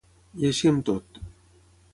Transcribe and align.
I 0.43 0.47
així 0.49 0.71
amb 0.71 0.83
tot. 0.89 1.21